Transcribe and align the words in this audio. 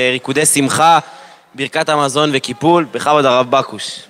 ריקודי 0.00 0.46
שמחה, 0.46 0.98
ברכת 1.54 1.88
המזון 1.88 2.30
וקיפול, 2.32 2.86
בכבוד 2.92 3.24
הרב 3.24 3.50
בקוש. 3.50 4.00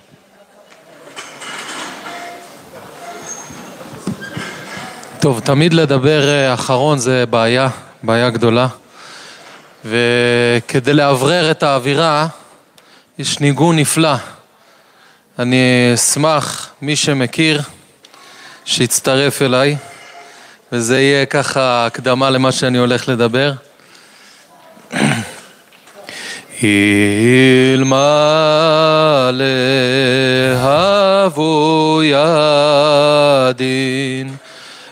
טוב, 5.19 5.39
תמיד 5.39 5.73
לדבר 5.73 6.27
אה, 6.29 6.53
אחרון 6.53 6.97
זה 6.97 7.25
בעיה, 7.25 7.69
בעיה 8.03 8.29
גדולה. 8.29 8.67
וכדי 9.85 10.93
לאוורר 10.93 11.51
את 11.51 11.63
האווירה, 11.63 12.27
יש 13.19 13.39
ניגון 13.39 13.79
נפלא. 13.79 14.15
אני 15.39 15.91
אשמח, 15.93 16.69
מי 16.81 16.95
שמכיר, 16.95 17.61
שיצטרף 18.65 19.41
אליי, 19.41 19.75
וזה 20.71 21.01
יהיה 21.01 21.25
ככה 21.25 21.85
הקדמה 21.85 22.29
למה 22.29 22.51
שאני 22.51 22.77
הולך 22.77 23.09
לדבר. 23.09 23.53
אלמלא 26.63 27.93
הבו 30.57 32.01
ידין 32.03 32.17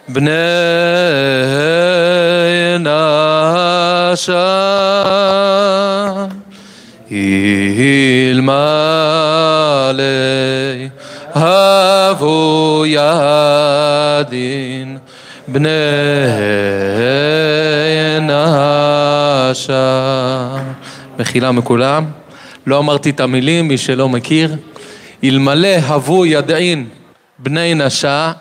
בני 0.08 0.32
נשה. 2.80 4.56
אלמלא 8.32 8.56
הבו 11.36 12.84
ידין 12.88 14.98
בני 15.48 15.70
נשה 18.22 19.96
מחילה 21.20 21.52
מכולם. 21.52 22.06
לא 22.68 22.80
אמרתי 22.80 23.10
את 23.10 23.20
המילים, 23.20 23.68
מי 23.68 23.78
שלא 23.78 24.10
מכיר. 24.10 24.56
אלמלא 25.24 25.68
הבו 25.68 26.26
ידעין 26.26 26.90
בני 27.40 27.74
נשה, 27.74 28.32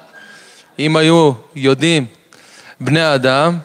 אם 0.78 0.96
היו 0.96 1.32
יודעים 1.56 2.06
בני 2.80 3.14
אדם, 3.14 3.58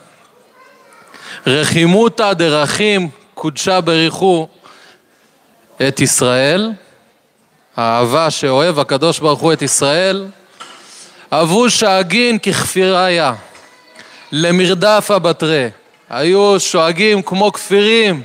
רחימותא 1.48 2.34
דרכים 2.34 3.10
קודשה 3.34 3.82
בריחו 3.82 4.48
את 5.88 6.00
ישראל, 6.00 6.72
האהבה 7.78 8.30
שאוהב 8.30 8.80
הקדוש 8.80 9.20
ברוך 9.20 9.40
הוא 9.40 9.54
את 9.54 9.62
ישראל, 9.62 10.28
אבו 11.32 11.70
שאגין 11.70 12.40
ככפיריה, 12.40 13.34
למרדף 14.32 15.12
הבתרי. 15.12 15.70
היו 16.10 16.60
שואגים 16.60 17.22
כמו 17.22 17.52
כפירים 17.52 18.22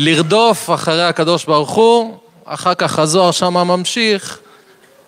לרדוף 0.00 0.70
אחרי 0.70 1.04
הקדוש 1.04 1.44
ברוך 1.44 1.70
הוא, 1.70 2.16
אחר 2.44 2.74
כך 2.74 2.98
הזוהר 2.98 3.30
שמה 3.30 3.64
ממשיך, 3.64 4.38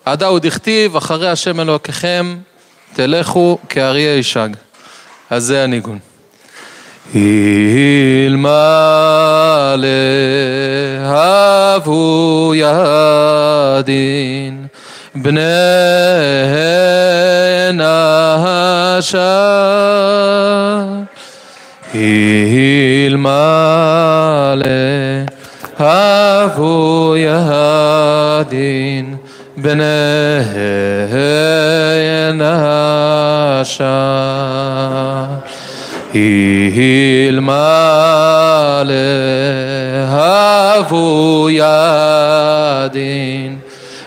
עדה 0.05 0.27
הוא 0.27 0.38
דכתיב, 0.38 0.96
אחרי 0.96 1.28
השם 1.28 1.60
אלוקיכם 1.60 2.36
תלכו 2.92 3.58
כאריה 3.68 4.16
ישג. 4.16 4.48
אז 5.30 5.44
זה 5.44 5.64
הניגון. 5.64 5.98
אלמלא 8.27 8.48
הבו 11.05 12.52
ידין 12.56 14.66
בני 15.14 15.41
נשה 17.72 19.41
הבו 27.41 28.30
ידין 28.41 29.16
בני 29.56 29.84
נשה 32.34 34.06
אלמלא 37.29 37.50
הבו 40.08 41.48
ידין 41.50 43.58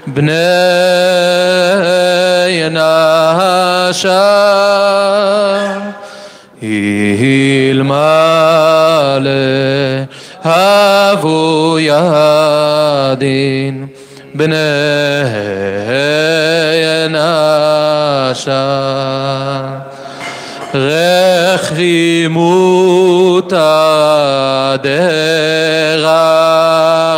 בני 0.07 0.33
נשה 2.72 4.32
הבו 11.13 11.78
ידין 11.79 13.88
בני 14.35 14.56
נשה 17.09 18.74
רחימותא 20.73 21.96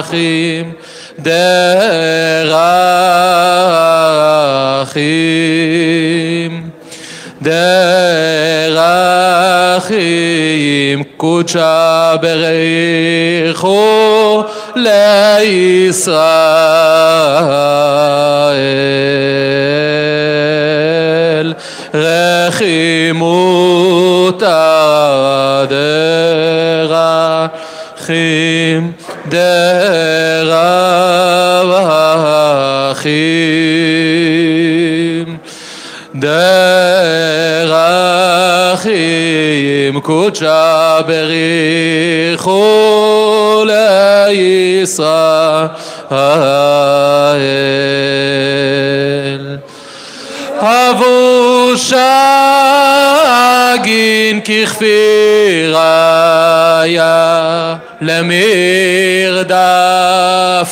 דרכים 0.03 0.71
דרכים 1.19 1.95
דרכים 9.75 11.03
קודשה 11.17 12.15
בריחו 12.21 13.83
לישראל. 14.75 16.33
רחימותא 21.93 22.85
דרכים 26.89 28.91
דרכים 29.27 29.94
דרכים 36.15 36.39
קודשה 39.99 40.97
בריחו 41.07 42.63
לישראל. 43.65 44.97
אבו 50.59 51.71
שגין 51.77 51.95
ככפיריה 54.41 55.75
למרדף 58.01 59.55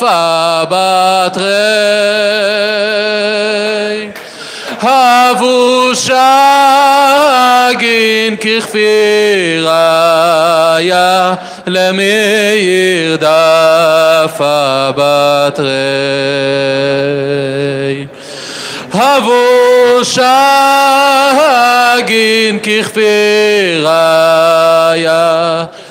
הבתרי 0.01 1.43
אבו 5.33 5.91
שגין 5.95 6.13
ככפיריה 8.35 9.73
למרדף 11.67 13.21
הבתרי 14.39 15.66
הבו 18.94 20.03
שגין 20.03 20.19
ככפיריה 22.59 24.03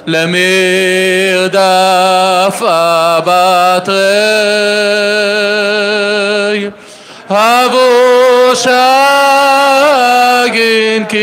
למרדף 0.06 1.52
הבתרי 2.62 4.02
הבו 7.30 7.81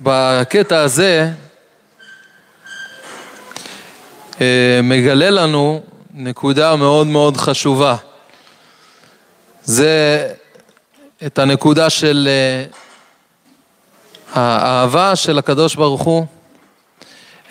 בקטע 0.00 0.80
הזה, 0.80 1.28
אה, 4.40 4.80
מגלה 4.82 5.30
לנו 5.30 5.82
נקודה 6.14 6.76
מאוד 6.76 7.06
מאוד 7.06 7.36
חשובה. 7.36 7.96
זה 9.64 10.26
את 11.26 11.38
הנקודה 11.38 11.90
של 11.90 12.28
אה, 12.30 12.64
האהבה 14.32 15.16
של 15.16 15.38
הקדוש 15.38 15.74
ברוך 15.74 16.02
הוא 16.02 16.26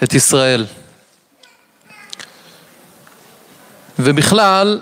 את 0.03 0.13
ישראל. 0.13 0.65
ובכלל, 3.99 4.81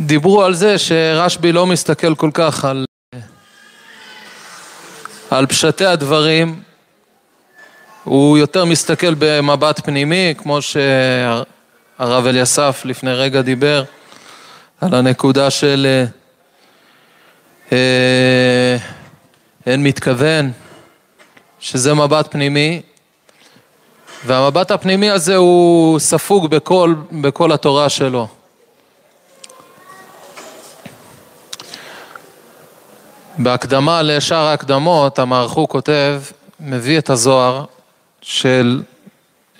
דיברו 0.00 0.42
על 0.42 0.54
זה 0.54 0.78
שרשב"י 0.78 1.52
לא 1.52 1.66
מסתכל 1.66 2.14
כל 2.14 2.30
כך 2.34 2.64
על, 2.64 2.84
על 5.30 5.46
פשטי 5.46 5.86
הדברים, 5.86 6.62
הוא 8.04 8.38
יותר 8.38 8.64
מסתכל 8.64 9.14
במבט 9.18 9.80
פנימי, 9.80 10.34
כמו 10.38 10.62
שהרב 10.62 12.26
אליסף 12.26 12.82
לפני 12.84 13.12
רגע 13.12 13.40
דיבר, 13.40 13.84
על 14.82 14.94
הנקודה 14.94 15.50
של 15.50 15.86
אה, 15.88 16.04
אה, 17.72 18.76
אין 19.66 19.82
מתכוון, 19.82 20.52
שזה 21.60 21.94
מבט 21.94 22.32
פנימי, 22.32 22.82
והמבט 24.26 24.70
הפנימי 24.70 25.10
הזה 25.10 25.36
הוא 25.36 25.98
ספוג 25.98 26.46
בכל, 26.46 26.94
בכל 27.12 27.52
התורה 27.52 27.88
שלו. 27.88 28.28
בהקדמה 33.38 34.02
לשאר 34.02 34.46
ההקדמות, 34.46 35.18
המערכו 35.18 35.68
כותב, 35.68 36.22
מביא 36.60 36.98
את 36.98 37.10
הזוהר 37.10 37.64
של, 38.22 38.82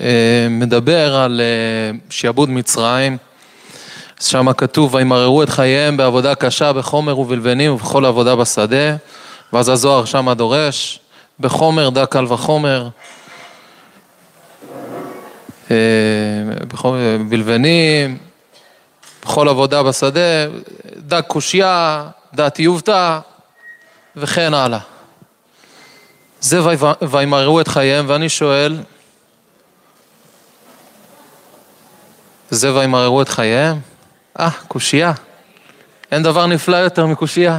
אה, 0.01 0.47
מדבר 0.51 1.17
על 1.17 1.41
אה, 1.41 1.99
שיעבוד 2.11 2.51
מצרים, 2.51 3.19
שם 4.29 4.53
כתוב, 4.53 4.95
וימררו 4.95 5.43
את 5.43 5.49
חייהם 5.49 5.97
בעבודה 5.97 6.35
קשה, 6.35 6.73
בחומר 6.73 7.19
ובלבנים 7.19 7.73
ובכל 7.73 8.05
עבודה 8.05 8.37
בשדה, 8.37 8.97
ואז 9.53 9.69
הזוהר 9.69 10.05
שם 10.05 10.33
דורש, 10.33 11.01
בחומר 11.41 11.91
דק 11.91 12.09
קל 12.11 12.25
וחומר, 12.33 12.89
אה, 15.71 15.77
בלבנים, 17.29 18.19
בכל 19.23 19.49
עבודה 19.49 19.83
בשדה, 19.83 20.47
דק 20.97 21.25
קושייה, 21.27 22.09
דעת 22.35 22.59
יובטה, 22.59 23.21
וכן 24.17 24.55
הלאה. 24.55 24.79
זה 26.41 26.61
וימררו 27.11 27.61
את 27.61 27.69
חייהם, 27.69 28.05
ואני 28.09 28.29
שואל, 28.29 28.79
זה 32.51 32.75
וימררו 32.75 33.23
את 33.23 33.29
חייהם? 33.29 33.92
אה, 34.41 34.51
קושייה. 34.69 35.13
אין 36.13 36.23
דבר 36.23 36.47
נפלא 36.47 36.77
יותר 36.77 37.07
מקושייה. 37.07 37.59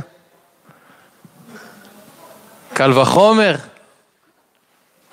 קל 2.73 2.99
וחומר, 2.99 3.55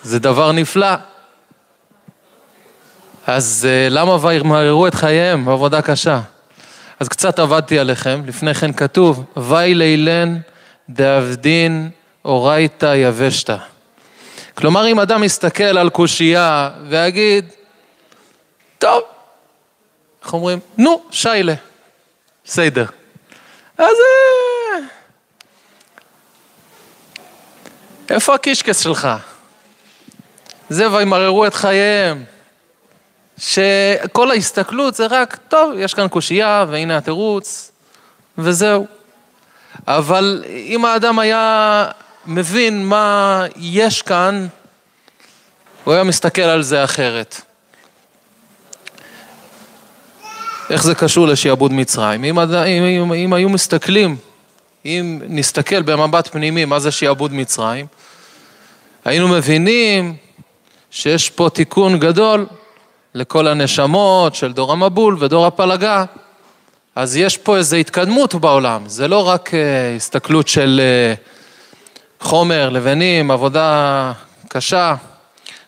זה 0.02 0.18
דבר 0.18 0.52
נפלא. 0.52 0.94
אז 3.26 3.68
אה, 3.70 3.88
למה 3.90 4.26
וימררו 4.26 4.86
את 4.86 4.94
חייהם 4.94 5.44
בעבודה 5.44 5.82
קשה? 5.82 6.20
אז 7.00 7.08
קצת 7.08 7.38
עבדתי 7.38 7.78
עליכם, 7.78 8.22
לפני 8.26 8.54
כן 8.54 8.72
כתוב, 8.72 9.24
ויהי 9.36 9.74
לילן 9.74 10.38
דאבדין 10.88 11.90
אורייתא 12.24 12.94
יבשתא. 12.96 13.56
כלומר, 14.54 14.88
אם 14.88 15.00
אדם 15.00 15.24
יסתכל 15.24 15.78
על 15.78 15.90
קושייה 15.90 16.70
ויגיד, 16.88 17.48
טוב, 18.78 19.02
איך 20.30 20.34
אומרים? 20.34 20.58
נו, 20.78 21.02
שיילה, 21.10 21.54
בסדר. 22.44 22.84
אז 23.78 23.84
אה, 23.84 24.78
איפה 28.10 28.34
הקישקס 28.34 28.80
שלך? 28.80 29.08
זה 30.68 30.92
וימררו 30.92 31.46
את 31.46 31.54
חייהם. 31.54 32.24
שכל 33.38 34.30
ההסתכלות 34.30 34.94
זה 34.94 35.06
רק, 35.06 35.36
טוב, 35.48 35.72
יש 35.78 35.94
כאן 35.94 36.08
קושייה 36.08 36.64
והנה 36.68 36.96
התירוץ, 36.96 37.72
וזהו. 38.38 38.86
אבל 39.86 40.44
אם 40.48 40.84
האדם 40.84 41.18
היה 41.18 41.86
מבין 42.26 42.86
מה 42.86 43.44
יש 43.56 44.02
כאן, 44.02 44.46
הוא 45.84 45.94
היה 45.94 46.04
מסתכל 46.04 46.42
על 46.42 46.62
זה 46.62 46.84
אחרת. 46.84 47.49
איך 50.70 50.84
זה 50.84 50.94
קשור 50.94 51.26
לשעבוד 51.26 51.72
מצרים? 51.72 52.24
אם, 52.24 52.38
אם, 52.38 52.84
אם, 52.84 53.12
אם 53.12 53.32
היו 53.32 53.48
מסתכלים, 53.48 54.16
אם 54.84 55.20
נסתכל 55.28 55.82
במבט 55.82 56.28
פנימי 56.28 56.64
מה 56.64 56.78
זה 56.78 56.90
שעבוד 56.90 57.32
מצרים, 57.32 57.86
היינו 59.04 59.28
מבינים 59.28 60.16
שיש 60.90 61.30
פה 61.30 61.48
תיקון 61.54 61.98
גדול 61.98 62.46
לכל 63.14 63.46
הנשמות 63.46 64.34
של 64.34 64.52
דור 64.52 64.72
המבול 64.72 65.16
ודור 65.20 65.46
הפלגה. 65.46 66.04
אז 66.96 67.16
יש 67.16 67.36
פה 67.36 67.56
איזו 67.56 67.76
התקדמות 67.76 68.34
בעולם, 68.34 68.82
זה 68.86 69.08
לא 69.08 69.28
רק 69.28 69.48
uh, 69.48 69.96
הסתכלות 69.96 70.48
של 70.48 70.80
uh, 72.20 72.24
חומר, 72.24 72.68
לבנים, 72.68 73.30
עבודה 73.30 74.12
קשה, 74.48 74.94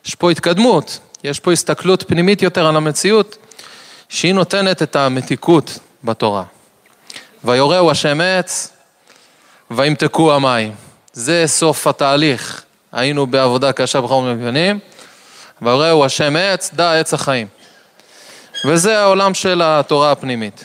יש 0.06 0.14
פה 0.14 0.30
התקדמות, 0.30 0.98
יש 1.24 1.40
פה 1.40 1.52
הסתכלות 1.52 2.04
פנימית 2.08 2.42
יותר 2.42 2.66
על 2.66 2.76
המציאות, 2.76 3.36
שהיא 4.12 4.34
נותנת 4.34 4.82
את 4.82 4.96
המתיקות 4.96 5.78
בתורה. 6.04 6.44
ויורהו 7.44 7.90
השם 7.90 8.20
עץ, 8.20 8.72
וימתקו 9.70 10.34
המים. 10.34 10.74
זה 11.12 11.44
סוף 11.46 11.86
התהליך. 11.86 12.62
היינו 12.92 13.26
בעבודה 13.26 13.72
קשה 13.72 14.00
בחומר 14.00 14.30
לבנים, 14.30 14.78
ויורהו 15.62 16.04
השם 16.04 16.36
עץ, 16.36 16.70
דע 16.74 17.00
עץ 17.00 17.14
החיים. 17.14 17.46
וזה 18.64 18.98
העולם 19.00 19.34
של 19.34 19.62
התורה 19.64 20.12
הפנימית. 20.12 20.64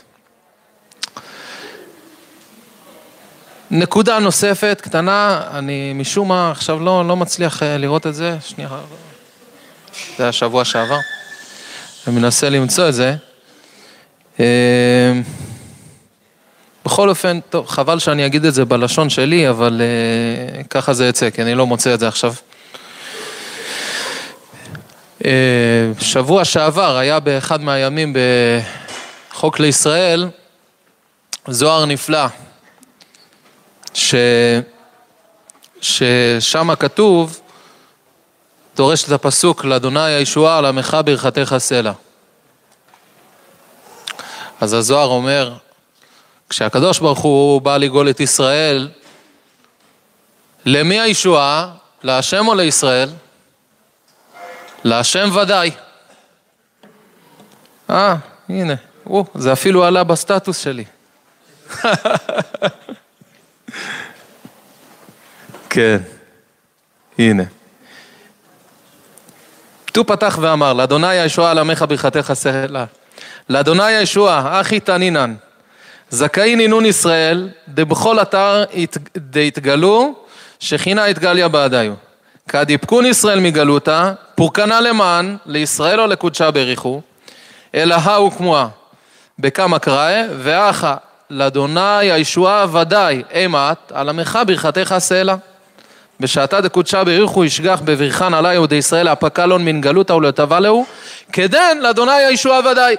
נקודה 3.72 4.20
נוספת, 4.20 4.82
קטנה, 4.82 5.42
אני 5.52 5.94
משום 5.94 6.28
מה 6.28 6.52
עכשיו 6.52 6.80
לא, 6.80 7.08
לא 7.08 7.16
מצליח 7.16 7.64
אה, 7.64 7.78
לראות 7.78 8.08
את 8.08 8.16
זה, 8.16 8.38
שנייה, 8.42 8.70
זה 10.18 10.24
היה 10.24 10.32
שבוע 10.32 10.66
שעבר, 10.66 11.00
אני 12.08 12.16
מנסה 12.16 12.50
למצוא 12.50 12.90
את 12.90 12.94
זה. 12.94 13.16
אה, 14.40 15.14
בכל 16.86 17.10
אופן, 17.10 17.40
טוב, 17.50 17.68
חבל 17.68 18.00
שאני 18.00 18.26
אגיד 18.26 18.46
את 18.46 18.54
זה 18.54 18.66
בלשון 18.66 19.10
שלי, 19.10 19.50
אבל 19.50 19.82
uh, 19.82 20.68
ככה 20.68 20.94
זה 20.94 21.08
יצא, 21.08 21.30
כי 21.30 21.42
אני 21.42 21.56
לא 21.56 21.68
מוצא 21.68 21.94
את 21.94 22.00
זה 22.00 22.08
עכשיו. 22.08 22.34
Uh, 25.20 25.26
שבוע 26.00 26.46
שעבר 26.46 26.98
היה 26.98 27.20
באחד 27.20 27.62
מהימים 27.62 28.16
בחוק 29.34 29.60
לישראל, 29.60 30.30
זוהר 31.48 31.86
נפלא, 31.86 32.26
ש... 33.94 34.16
ששם 35.82 36.76
כתוב, 36.76 37.40
דורש 38.76 39.04
את 39.04 39.12
הפסוק, 39.12 39.66
לאדוני 39.66 40.00
הישועה, 40.00 40.62
לעמך 40.62 40.98
ברכתך 41.06 41.56
סלע. 41.58 41.92
אז 44.62 44.74
הזוהר 44.74 45.08
אומר, 45.08 45.54
כשהקדוש 46.50 47.00
ברוך 47.00 47.20
הוא 47.20 47.62
בא 47.62 47.78
לגאול 47.78 48.10
את 48.10 48.20
ישראל, 48.20 48.90
למי 50.66 51.00
הישועה? 51.00 51.72
להשם 52.04 52.48
או 52.48 52.56
לישראל? 52.56 53.10
להשם 54.84 55.30
ודאי. 55.42 55.72
אה, 57.90 58.16
הנה, 58.50 58.74
או, 59.06 59.26
זה 59.36 59.54
אפילו 59.54 59.84
עלה 59.84 60.04
בסטטוס 60.04 60.58
שלי. 60.58 60.86
כן, 65.70 65.98
הנה. 67.18 67.44
פתו 69.86 70.06
פתח 70.06 70.38
ואמר, 70.42 70.74
לאדוני 70.74 71.08
הישועה 71.08 71.52
על 71.52 71.60
עמך 71.60 71.86
ברכתך 71.90 72.32
סלע. 72.34 72.86
לאדוני 73.50 73.84
הישועה, 73.84 74.62
אחי 74.62 74.80
תנינן. 74.80 75.36
זכאי 76.10 76.56
נינון 76.56 76.86
ישראל, 76.86 77.50
דבכל 77.68 78.22
אתר 78.22 78.64
דהתגלו, 79.18 80.14
שכינה 80.60 81.06
התגליה 81.06 81.48
בעדיו. 81.48 81.94
כדיפקון 82.48 83.06
ישראל 83.06 83.40
מגלותה, 83.40 84.14
פורקנה 84.36 84.82
למען, 84.82 85.38
לישראל 85.46 86.02
או 86.02 86.08
לקודשה 86.08 86.52
בריחו, 86.52 87.02
אלא 87.76 87.96
ההוא 87.96 88.32
כמוה, 88.32 88.68
בכמה 89.40 89.80
קראי, 89.80 90.22
ואחה 90.40 90.96
לאדוני 91.30 92.12
הישועה 92.12 92.66
ודאי, 92.74 93.24
אימת, 93.32 93.92
על 93.94 94.10
עמך 94.10 94.40
ברכתך 94.48 94.96
סלע. 95.00 95.36
בשעתה 96.20 96.62
דקודשה 96.62 97.04
בריחו 97.04 97.46
ישגח 97.46 97.82
בברכן 97.84 98.34
עלי 98.34 98.54
יהודי 98.54 98.76
ישראל 98.76 99.08
הפקלון 99.08 99.66
מן 99.66 99.82
גלותה 99.82 100.16
ולטבה 100.16 100.60
להו, 100.60 100.86
כדן 101.34 101.78
לאדוני 101.82 102.12
הישועה 102.12 102.60
ודאי. 102.72 102.96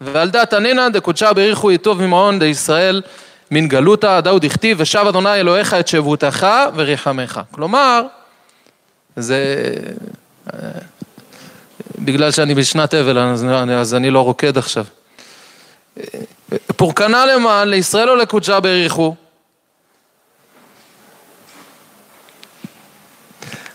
ועל 0.00 0.30
דת 0.30 0.52
הנינא 0.52 0.88
דקודשה 0.88 1.32
בריחו 1.32 1.72
יטוב 1.72 2.02
ממעון 2.02 2.38
דישראל 2.38 3.02
מן 3.50 3.68
גלותה 3.68 4.20
דאו 4.20 4.38
דכתיב 4.38 4.76
ושב 4.80 5.04
אדוני 5.08 5.34
אלוהיך 5.34 5.74
את 5.74 5.88
שבותך 5.88 6.46
וריחמך. 6.74 7.40
כלומר, 7.50 8.02
זה... 9.16 9.72
בגלל 11.98 12.30
שאני 12.30 12.54
בשנת 12.54 12.94
אבל 12.94 13.18
אז, 13.18 13.46
אז 13.70 13.94
אני 13.94 14.10
לא 14.10 14.20
רוקד 14.20 14.58
עכשיו. 14.58 14.84
פורקנה 16.76 17.26
למען 17.26 17.68
לישראל 17.68 18.10
או 18.10 18.16
לקודשה 18.16 18.60
בריחו 18.60 19.14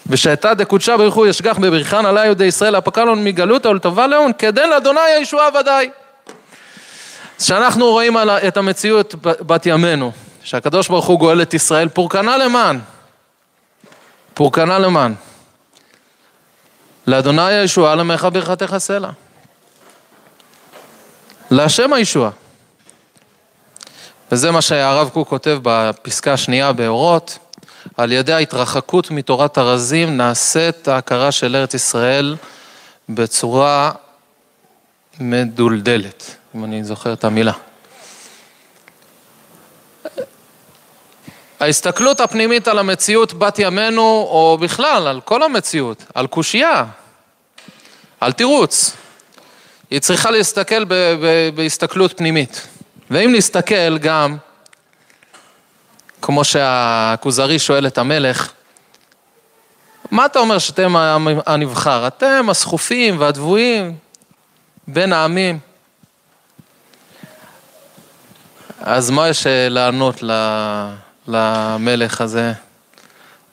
ושהייתה 0.07 0.53
דקודשה 0.53 0.97
בריחו 0.97 1.27
ישגח 1.27 1.57
בברכן 1.57 2.05
עלי 2.05 2.25
יהודי 2.25 2.45
ישראל 2.45 2.75
הפקלון 2.75 3.23
מגלותה 3.23 3.69
ולטובה 3.69 4.07
לאון 4.07 4.31
כדן 4.37 4.69
לאדוני 4.69 4.99
הישועה 4.99 5.49
ודאי. 5.59 5.89
כשאנחנו 7.39 7.85
רואים 7.85 8.17
את 8.47 8.57
המציאות 8.57 9.15
בת 9.21 9.65
ימינו, 9.65 10.11
שהקדוש 10.43 10.87
ברוך 10.87 11.05
הוא 11.05 11.19
גואל 11.19 11.41
את 11.41 11.53
ישראל, 11.53 11.89
פורקנה 11.89 12.37
למען. 12.37 12.79
פורקנה 14.33 14.79
למען. 14.79 15.13
לאדוני 17.07 17.41
הישועה 17.41 17.95
למך 17.95 18.27
ברכתך 18.33 18.75
סלע. 18.77 19.09
להשם 21.51 21.93
הישועה. 21.93 22.31
וזה 24.31 24.51
מה 24.51 24.61
שהרב 24.61 25.09
קוק 25.09 25.27
כותב 25.27 25.59
בפסקה 25.63 26.33
השנייה 26.33 26.73
באורות, 26.73 27.37
על 27.97 28.11
ידי 28.11 28.33
ההתרחקות 28.33 29.11
מתורת 29.11 29.57
הרזים 29.57 30.17
נעשית 30.17 30.87
ההכרה 30.87 31.31
של 31.31 31.55
ארץ 31.55 31.73
ישראל 31.73 32.35
בצורה 33.09 33.91
מדולדלת, 35.19 36.35
אם 36.55 36.63
אני 36.63 36.83
זוכר 36.83 37.13
את 37.13 37.23
המילה. 37.23 37.53
ההסתכלות 41.59 42.19
הפנימית 42.19 42.67
על 42.67 42.79
המציאות 42.79 43.33
בת 43.33 43.59
ימינו, 43.59 44.01
או 44.01 44.57
בכלל 44.61 45.07
על 45.07 45.21
כל 45.21 45.43
המציאות, 45.43 46.03
על 46.15 46.27
קושייה, 46.27 46.85
על 48.19 48.31
תירוץ, 48.31 48.95
היא 49.91 49.99
צריכה 49.99 50.31
להסתכל 50.31 50.83
ב- 50.83 50.93
ב- 50.93 51.49
בהסתכלות 51.55 52.17
פנימית. 52.17 52.67
ואם 53.09 53.33
נסתכל 53.35 53.97
גם, 53.97 54.37
כמו 56.21 56.43
שהכוזרי 56.43 57.59
שואל 57.59 57.87
את 57.87 57.97
המלך, 57.97 58.51
מה 60.11 60.25
אתה 60.25 60.39
אומר 60.39 60.59
שאתם 60.59 60.95
הנבחר? 61.45 62.07
אתם 62.07 62.49
הסחופים 62.49 63.19
והדבויים 63.19 63.97
בין 64.87 65.13
העמים. 65.13 65.59
אז 68.81 69.09
מה 69.09 69.29
יש 69.29 69.47
לענות 69.49 70.23
למלך 71.27 72.21
הזה? 72.21 72.53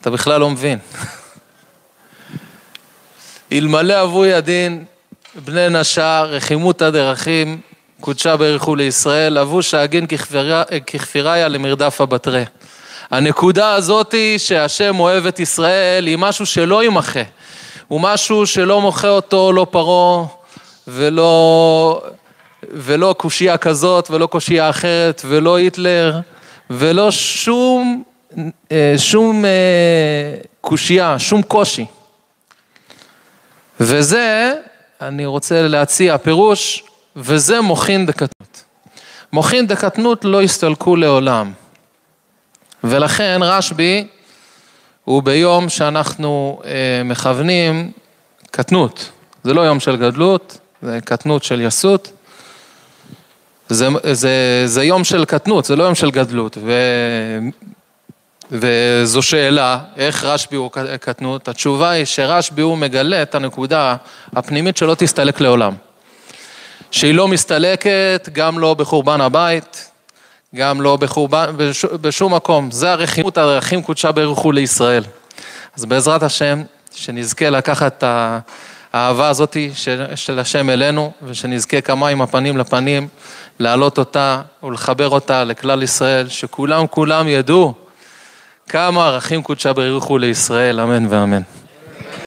אתה 0.01 0.11
בכלל 0.11 0.41
לא 0.41 0.51
מבין. 0.51 0.79
אלמלא 3.53 4.03
אבוי 4.03 4.35
הדין, 4.35 4.85
בני 5.35 5.69
נשה, 5.71 6.23
רחימותא 6.23 6.91
דרכים, 6.91 7.61
קודשה 8.01 8.37
ברכו 8.37 8.77
לישראל, 8.77 9.39
אבו 9.39 9.63
שאגין 9.63 10.07
ככפיריה 10.87 11.49
למרדף 11.49 12.01
הבתרי. 12.01 12.45
הנקודה 13.11 13.75
הזאת 13.75 14.13
היא 14.13 14.39
שהשם 14.39 15.01
אוהב 15.01 15.27
את 15.27 15.41
ישראל 15.41 16.07
היא 16.07 16.19
משהו 16.19 16.47
שלא 16.47 16.83
יימחה. 16.83 17.23
הוא 17.89 18.01
משהו 18.01 18.47
שלא 18.47 18.81
מוחה 18.81 19.09
אותו 19.09 19.53
לא 19.53 19.67
פרעה 19.71 20.27
ולא, 20.89 22.03
ולא 22.63 23.15
קושייה 23.19 23.59
כזאת 23.59 24.11
ולא 24.11 24.27
קושייה 24.27 24.71
אחרת 24.71 25.23
ולא 25.25 25.57
היטלר 25.57 26.21
ולא 26.71 27.11
שום, 27.11 28.03
אה, 28.73 28.95
שום 28.97 29.45
אה, 29.45 30.35
קושייה, 30.61 31.19
שום 31.19 31.43
קושי. 31.43 31.87
וזה, 33.81 34.53
אני 35.01 35.27
רוצה 35.27 35.69
להציע 35.69 36.19
פירוש, 36.19 36.85
וזה 37.17 37.61
מוחין 37.61 38.07
דקטנות. 38.07 38.65
מוחין 39.33 39.67
דקטנות 39.67 40.25
לא 40.25 40.43
הסתלקו 40.43 40.97
לעולם. 40.97 41.53
ולכן 42.85 43.41
רשב"י 43.43 44.07
הוא 45.05 45.23
ביום 45.23 45.69
שאנחנו 45.69 46.61
אה, 46.65 47.03
מכוונים 47.05 47.93
קטנות. 48.51 49.11
זה 49.45 49.55
לא 49.55 49.61
יום 49.61 49.81
של 49.81 49.97
גדלות, 49.97 50.59
זה 50.83 50.99
קטנות 51.05 51.45
של 51.45 51.61
יסות. 51.61 52.13
זה, 53.69 53.89
זה, 54.13 54.63
זה 54.67 54.85
יום 54.85 55.05
של 55.05 55.25
קטנות, 55.25 55.65
זה 55.65 55.77
לא 55.77 55.85
יום 55.85 55.95
של 55.95 56.11
גדלות. 56.11 56.59
ו, 56.65 56.73
וזו 58.51 59.23
שאלה, 59.23 59.79
איך 59.97 60.25
רשב"י 60.25 60.57
הוא 60.57 60.71
קטנות? 61.01 61.49
התשובה 61.49 61.91
היא 61.91 62.05
שרשב"י 62.05 62.63
הוא 62.63 62.79
מגלה 62.79 63.23
את 63.23 63.35
הנקודה 63.35 63.97
הפנימית 64.37 64.77
שלא 64.77 64.95
תסתלק 64.95 65.41
לעולם. 65.41 65.75
שהיא 66.91 67.15
לא 67.15 67.29
מסתלקת, 67.29 68.29
גם 68.33 68.59
לא 68.59 68.75
בחורבן 68.75 69.21
הבית, 69.21 69.91
גם 70.55 70.81
לא 70.81 70.97
בחורבן, 70.97 71.47
בש, 71.57 71.85
בשום 71.85 72.35
מקום. 72.35 72.71
זה 72.71 72.93
הרחימות, 72.93 73.39
הרחים 73.39 73.83
קודשה 73.83 74.13
ברכו 74.13 74.53
לישראל. 74.53 75.05
אז 75.77 75.85
בעזרת 75.85 76.23
השם, 76.23 76.63
שנזכה 76.95 77.51
לקחת 77.51 78.05
את 78.05 78.05
האהבה 78.93 79.29
הזאת 79.29 79.57
של, 79.75 80.05
של 80.15 80.39
השם 80.39 80.71
אלינו, 80.71 81.13
ושנזכה 81.23 81.81
כמים 81.81 82.23
הפנים 82.23 82.57
לפנים, 82.57 83.09
להעלות 83.59 83.99
אותה 83.99 84.43
ולחבר 84.63 85.09
אותה 85.09 85.45
לכלל 85.45 85.83
ישראל, 85.83 86.29
שכולם 86.29 86.87
כולם 86.87 87.29
ידעו 87.29 87.75
כמה 88.69 89.07
ערכים 89.07 89.43
קודשה 89.43 89.73
ברכו 89.73 90.19
לישראל, 90.19 90.81
אמן 90.81 91.07
ואמן. 91.11 91.43